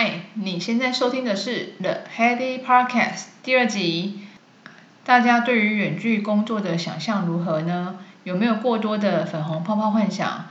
[0.00, 4.20] 嗨，你现在收听的是 The Heady Podcast 第二集。
[5.04, 7.98] 大家对于远距工作的想象如何呢？
[8.22, 10.44] 有没有过多的粉红泡泡幻想？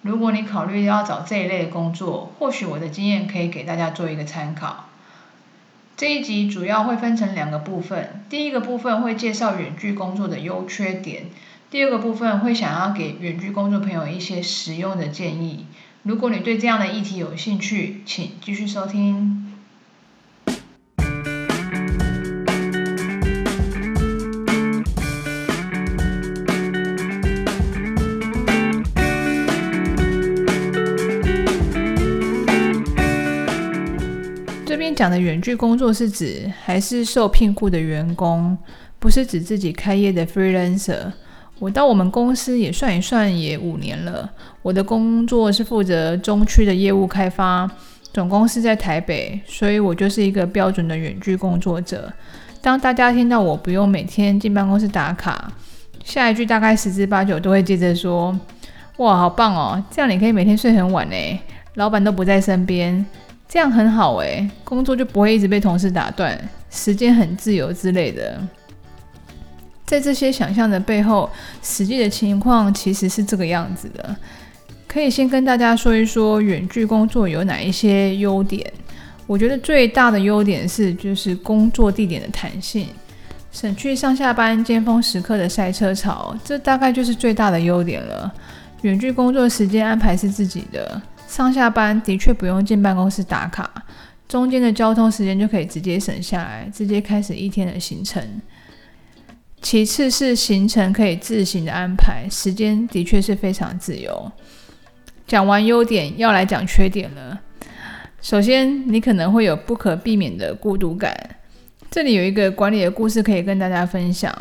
[0.00, 4.86] 如果你考虑要找这一类的工作，或许我的经验可以给大家做一个参考。
[5.98, 11.24] 这一集主要会分成两个部分，第一个部分会介绍远距工作的优缺点，
[11.70, 15.66] 第二个部分会想要给远距工作朋友一些实用的建议。
[16.08, 19.44] 如果你对这样的议题有兴趣，请继续收听。
[34.64, 38.56] 这边讲的远距工作是指还是受聘雇的员工，
[38.98, 41.12] 不是指自己开业的 freelancer。
[41.58, 44.30] 我到我们公司也算一算，也五年了。
[44.62, 47.68] 我的工作是负责中区的业务开发，
[48.12, 52.12] 总公司在台北，所以我就是一个标准的远距工作者。
[52.60, 55.50] 当大家听到我不用每天进办公室打卡，
[56.04, 58.38] 下一句大概十之八九都会接着说
[58.98, 59.82] ：“哇，好棒哦！
[59.90, 61.16] 这样你可以每天睡很晚呢，
[61.74, 63.04] 老板都不在身边，
[63.48, 66.36] 这样很好诶，工作就不会一直被同事打断，
[66.70, 68.40] 时间很自由之类的。”
[69.88, 71.30] 在这些想象的背后，
[71.62, 74.14] 实际的情况其实是这个样子的。
[74.86, 78.70] 可以先跟大家说一说远距工作有哪一些优点。
[79.26, 82.88] 我觉得最大的优点是，就是工作地点的弹性，
[83.50, 88.30] 省去上下班尖峰时刻的塞车潮，这大概就是最大的优点了。
[88.82, 93.70] 远距工作时间安排是自己的，上下班的确不用进办公室打卡，
[94.28, 98.22] 中间的交通时间就可以直接省下来，直接开始一天的行程。
[99.60, 104.30] 其次是行程可以自行的安排，时间的确是非常自由。
[105.26, 107.40] 讲完优点，要来讲缺点了。
[108.22, 111.14] 首先，你可能会有不可避免的孤独感。
[111.90, 114.32] 这里有一个管理的故事可以跟大家分享。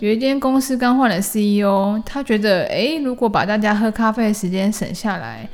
[0.00, 5.48] 有一间公司刚换了 CEO，他觉得，诶，如果把大家喝咖啡的时间省下来，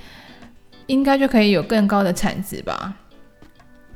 [0.87, 2.95] 应该就可以有更高的产值吧。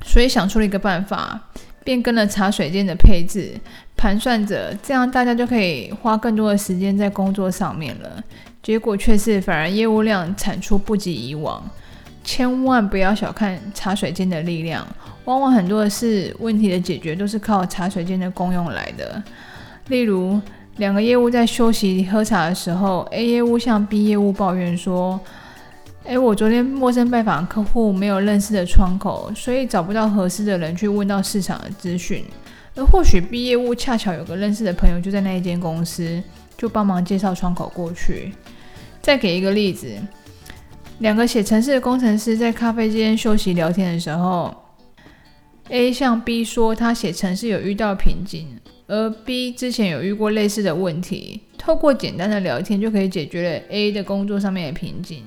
[0.05, 1.51] 所以想出了一个办法。
[1.85, 3.53] 变更了茶水间的配置，
[3.97, 8.23] 盘算着这样大家就可以花更多的时间在工作上面了。
[8.63, 11.63] 结果却是反而业务量产出不及以往。
[12.25, 14.87] 千万不要小看茶水间的力量，
[15.25, 19.21] 往往很多的事问题的解决都是靠茶水间的功用来的。
[19.89, 20.41] 例如，
[20.77, 25.21] 两个业务在休息喝茶的时候，A 业务向 B 业务抱怨说。
[26.05, 32.25] 诶，我昨天陌生拜访客户，没有认识的窗口，所以找不到合适的人去问到市场的资讯。
[32.75, 36.21] 而或许 B 业务恰巧有个认识的朋友就在那一间公司，
[36.57, 38.33] 就帮忙介绍窗口过去。
[39.01, 39.97] 再给一个例子，
[40.99, 44.53] 两个写程式的工程师在咖啡间休息聊天的时候
[45.69, 48.59] ，A 向 B 说他写程式有遇到瓶颈，
[48.89, 55.23] 而 B 之前有遇过类似的问题，透过简单的聊天就可以解决了 A 的工作上面的瓶颈。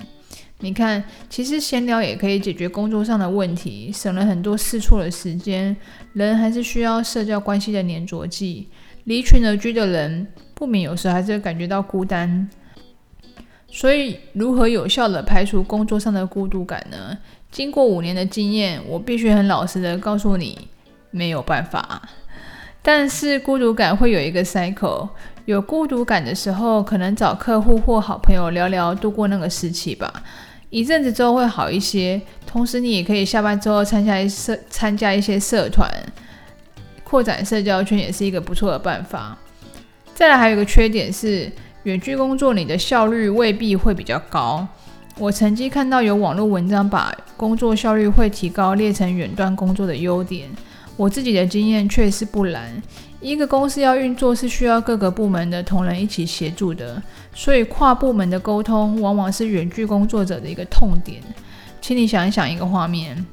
[0.60, 5.76] 你看，其实闲聊也可以解决工作上的问题，省了很多试错的时间。
[6.14, 8.68] 人还是需要社交关系的黏着剂，
[9.04, 12.48] 离群而居的人，不免有时还是会感觉到孤单。
[13.68, 17.18] 所以，如何有效地排除工作上的孤独感呢？
[17.50, 20.68] 经过五年的经验，我必须很老实地告诉你，
[21.10, 22.00] 没有办法。
[22.80, 25.10] 但是，孤独感会有一个 cycle。
[25.44, 30.24] 有孤独感的时候，可能找客户或好朋友聊聊，度过那个时期吧。
[30.70, 32.20] 一阵子之后会好一些。
[32.46, 35.90] 同时，你也可以下班之后参加社参加一些社团，
[37.04, 39.36] 扩展社交圈也是一个不错的办法。
[40.14, 41.50] 再来，还有一个缺点是，
[41.82, 44.66] 远距工作你的效率未必会比较高。
[45.18, 50.48] 我曾经看到有网络文章把工作效率会提高列成远端工作的优点，
[50.96, 52.82] 我自己的经验却是不然。
[53.20, 57.02] 一个公司要运作是需要各个部门的同仁一起协助的，
[57.34, 61.20] 所以跨部门的沟通往往是远距工作者的一个痛点。
[61.80, 63.26] 请你想一想一个画面：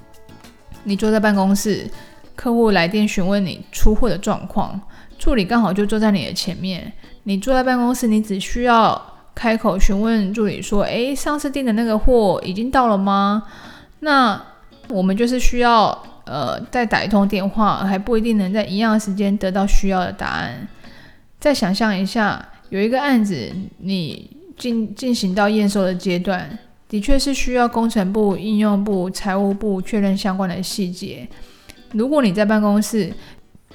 [0.83, 1.89] 你坐在办公室，
[2.33, 4.79] 客户来电询问你出货的状况，
[5.19, 6.91] 助理刚好就坐在你的前面。
[7.23, 8.99] 你坐在办公室，你只需要
[9.35, 13.43] 开口询问助理说：“诶，上次订的那个货已经到了吗？”
[13.99, 14.41] 那
[14.87, 16.03] 我们就是需要。
[16.25, 20.67] 呃，再打一通电话，还不一定能在一样的时间得到需要的答案。
[21.39, 31.27] 再想象一下，有一个案子，你进进行到验收的阶段，的确是需要工程部、应用部、财务部确认相关的细节。
[31.91, 33.13] 如果你在办公室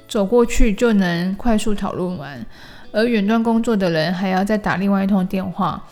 [0.08, 2.44] 走过去就能快速讨论完，
[2.90, 5.84] 而远端工作的人还要再打另外一通电话，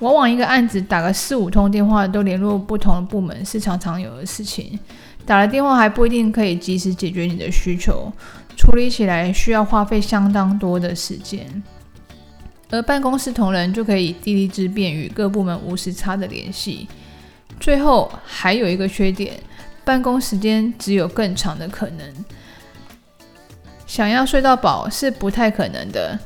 [0.00, 4.76] 往往一个案子打个四五通电话都联络不同的部门，是常常有的事情。
[5.24, 8.12] 打了电话还不一定可以及时解决你的需求，
[8.56, 11.62] 处理起来需要花费相当多的时间。
[12.70, 16.88] 而办公室同仁就可以地利之便与各部门无时差的联系。
[17.60, 19.34] 最后还有一个缺点，
[19.84, 22.06] 办公时间只有更长的可能。
[23.86, 26.18] 想要睡到饱是不太可能的。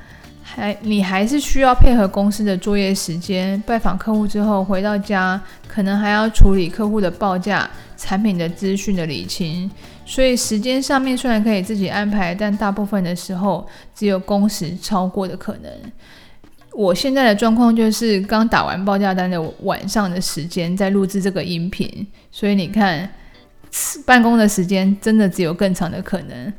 [0.42, 9.70] 还你还是需要配合公司的作业时间，拜访客户之后回到家，可能还要处理客户的报价、产品的资讯的理清，
[10.04, 15.72] 所以时间上面虽然可以自己安排，但大部分的时候只有工时超过的可能。
[16.72, 23.10] 我现在的状况就是刚打完报价单的晚上的时间在录制这个音频，所以你看，
[24.04, 26.52] 办公的时间真的只有更长的可能。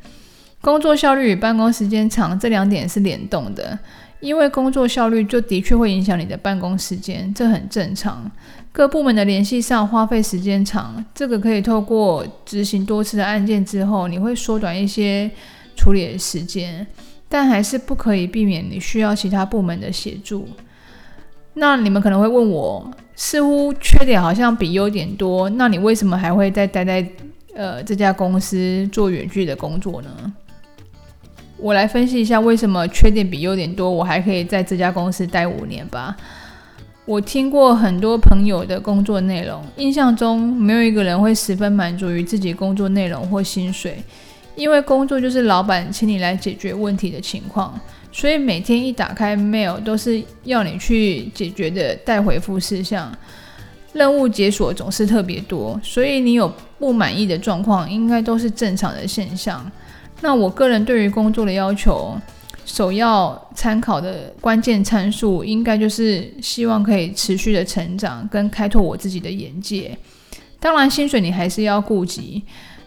[0.60, 3.78] 工作效率与办公时间长这两点是联动的，
[4.20, 8.30] 因为工作效率就的确会影响你的办公时间，这很正常。
[8.72, 15.30] 各部门的联系上花费时间长，这个可以透过执行多次的案件之后，你会缩短一些
[15.76, 16.86] 处理的时间，
[17.28, 20.48] 但还是不可以避免你需要其他部门的协助。
[21.56, 27.08] 那你们可能会问我，似乎缺点好像比优点多，那你为什么还会再待在
[27.56, 30.34] 呃这家公司做远距的工作呢？
[31.58, 36.16] 我来分析一下为什么缺点比优点多，我还可以在这家公司待五年吧。
[37.06, 43.98] 我听过很多朋友的工作内容，印象中没有一个人会十分满足于自己工作内容或薪水，
[44.56, 47.80] 因为工作就是老板请你来解决问题的情况，
[48.12, 53.10] 所以每天一打开 mail 都是要你去解决的待回复事项，
[53.94, 59.66] 任务解锁总是特别多，所以你有不满意的状况，应该都是正常的现象。
[60.22, 62.16] 那我个人对于工作的要求，
[62.66, 69.98] 首要参考的关键参数，应该就是希望可以持续的成长跟开拓我自己的眼界。
[70.60, 72.44] 当然，薪水你还是要顾及。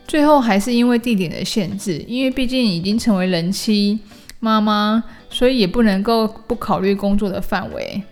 [0.07, 3.97] 最后还是因为地点的限制，因为毕竟已经成为人妻
[4.41, 8.03] 妈妈，所以也不能够不考虑工作的范围。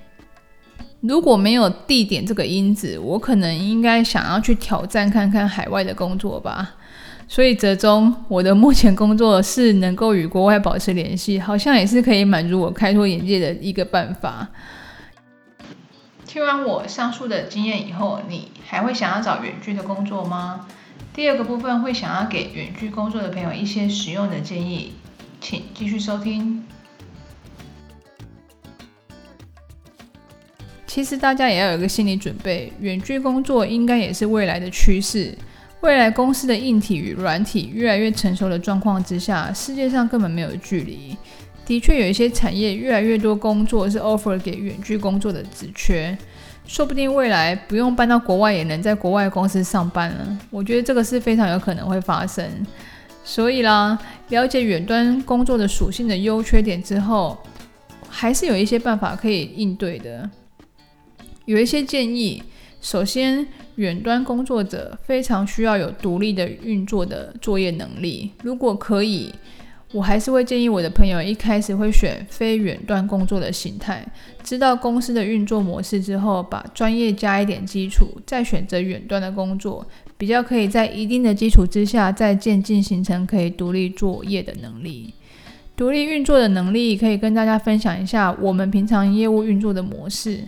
[1.01, 6.77] 如果没有地点这个因子，我可能应该想要去挑战看看海外的工作吧。
[7.31, 14.49] 所以折中，我的目前工作是能够与国外保持联系，好像也是可以满足我开拓眼界的一个办法。
[16.27, 20.67] 听完我上述的经验以后，你还会想要找远距的工作吗？
[21.13, 24.95] 第二个部分会想要给远距工作的朋友一些实用的建议，
[25.41, 26.65] 请继续收听。
[30.87, 35.37] 其实大家也要有一个心理准备，远距工作应该也是未来的趋势。
[35.81, 41.17] 未来公司的硬体与软体越来越成熟的状况之下，世界上根本没有距离。
[41.65, 46.17] 的确，有一些产业越来越多工作是 offer 给远距工作的职缺，
[46.67, 50.39] 说不定未来不用搬到国外也能在国外公司上班了。
[50.51, 52.45] 我觉得这个是非常有可能会发生。
[53.23, 53.97] 所以啦，
[54.31, 57.39] 了解远端工作的属性的优缺点之后，
[58.09, 60.29] 还是有一些办法可以应对的。
[61.45, 62.43] 有一些建议，
[62.81, 63.47] 首先。
[63.79, 68.33] 远端工作者非常需要有独立的运作的作业能力。
[68.43, 69.33] 如果可以，
[69.93, 74.05] 我还是会建议我的朋友一开始会选非远端工作的形态，
[74.43, 85.15] 知道公司的运作模式之后，把专业加一点基础，再选择远端的工作，比较可以在一定的基础之下，再渐进形成可以独立作业的能力。
[85.77, 90.41] 独立运作的能力可以跟大家分享一下我们平常业务运作的模式。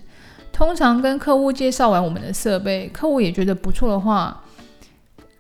[0.53, 4.43] 通常跟客户介绍完我们的设备，客户也觉得不错的话，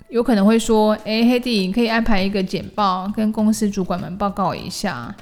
[0.08, 5.14] 有可能会说：“诶，黑弟，你可以安排一个简报，跟公司主管们报告一下。”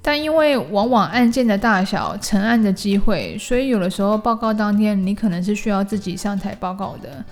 [0.00, 7.24] 但因为往往案件的大小、成案的机会，所以有的时候报告当天，你可能是需要自己上台报告的。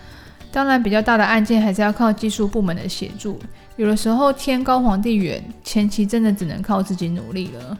[0.50, 3.38] 当然，比较大的案件还是要靠技术部门的协助。
[3.76, 7.78] 有的时候天高皇帝远，前期真的只能靠自己努力了。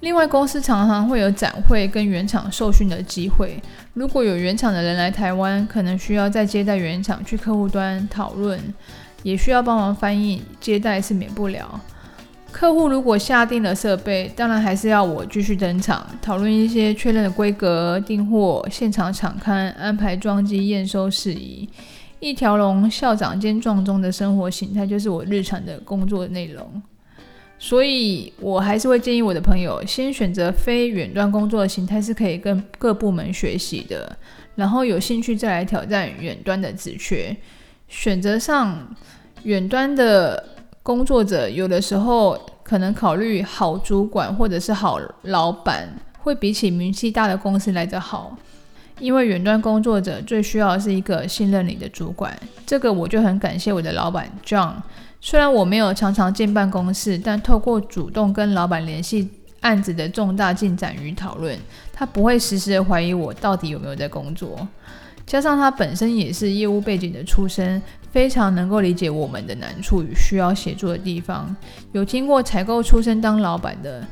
[0.00, 3.62] 另外，公司常常会有展会跟原厂受训的机会。
[3.92, 8.58] 如果有原厂的人来台湾，可能需要再接待原厂去客户端讨论，
[9.22, 11.78] 也需要帮忙翻译，接待是免不了。
[12.50, 21.68] 客户如果下定了设备，当然还是要我继续登场，讨论一些确认的规格、订货、现场场勘、安排装机、验收事宜。
[22.18, 26.82] 一条龙校长兼壮中的生活形态，就是我日常的工作内容。
[27.62, 34.16] 所以，我还是会建议我的朋友先选择非远端工作的形态，是可以跟各部门学习的。
[34.54, 37.36] 然后有兴趣再来挑战远端的职缺。
[37.86, 38.96] 选择上，
[39.42, 40.42] 远端的
[40.82, 45.86] 工作者有的时候可能考虑好主管或者是好老板，
[46.20, 48.34] 会比起名气大的公司来得好。
[48.98, 52.34] 因为远端工作者最需要的是一个信任你的主管。
[52.66, 54.76] 这个我就很感谢我的老板 John。
[55.20, 59.28] 虽然我没有常常进办公室，但透过主动跟老板联系
[59.60, 61.58] 案子的重大进展与讨论，
[61.92, 64.66] 他不会时时的怀疑我到底有没有在工作。
[65.26, 71.54] 加上他本身也是业务背景的出身，非常能够理解我们的难处与需要协助的地方。
[71.92, 74.04] 有经过采购出身当老板的，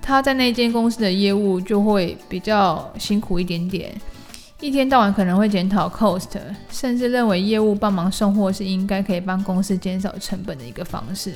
[0.00, 3.92] 他在那间公司的业务就会比较辛苦一点点，
[4.62, 6.38] 一天到晚可能会检讨 cost，
[6.70, 11.34] 甚至认为业务帮忙送货是应该可以帮公司减少成本的一个方式。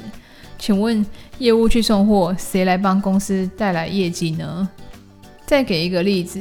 [0.56, 1.04] 请问
[1.38, 4.68] 业务去送货，谁来帮公司带来业绩呢？
[5.44, 6.40] 再给一个例子。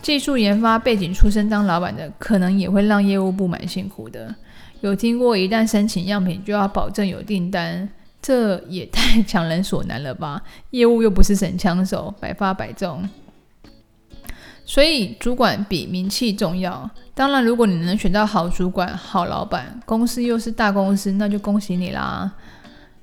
[0.00, 4.34] 技术研发背景出身当老板的，可能也会让业务部蛮辛苦的。
[4.80, 7.86] 有听过一旦申请样品就要保证有订单，
[8.22, 10.42] 这也太 强人所难了吧？
[10.70, 13.06] 业务又不是神枪手，百发百中。
[14.70, 16.88] 所以主管比名气重要。
[17.12, 22.30] 当然，如果你能选到好主管、好老板，公司又是大公司，那就恭喜你啦。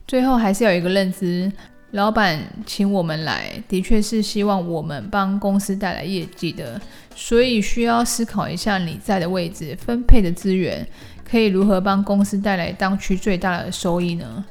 [0.08, 1.52] 最后还是有一个认知。
[1.92, 6.80] 老板请我们来，的确是希望我们帮公司带来业绩的，
[7.14, 10.88] 所以需要思考一下你在的位置分配的资源，
[11.30, 14.46] 可以如何帮公司带来当区最大的收益呢？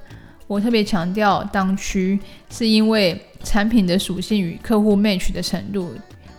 [0.46, 2.20] 我特别强调当区，
[2.50, 5.94] 是因为产品的属性与客户 match 的程度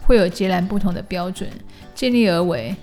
[0.08, 1.48] 会有截然不同的标准，
[1.94, 2.76] 尽力而为。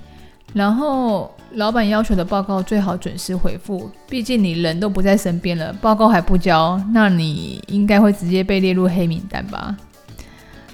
[0.52, 9.76] 然后，老板要求的报告最好准时回复，毕竟你人都不在身边了，报告还不交，那你应该会直接被列入黑名单吧？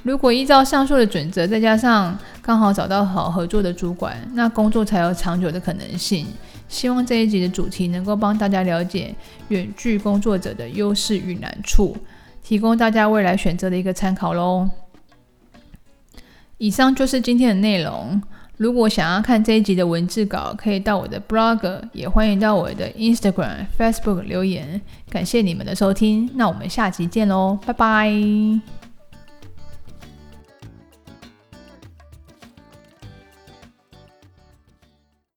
[0.03, 6.27] 如果依照上述的准则，再加上刚好找到好合作的主管，那工作才有长久的可能性。
[6.69, 9.15] 希望这一集的主题能够帮大家了解
[9.49, 11.97] 远距工作者的优势与难处，
[12.43, 14.69] 提供大家未来选择的一个参考喽。
[16.61, 18.21] 以上就是今天的内容。
[18.59, 24.79] 如果想要看这一集的文字稿，可以到我的 blog，也欢迎到我的 Instagram、Facebook 留言。
[25.09, 28.80] 感谢你们的收听，那我们下集见喽，拜拜。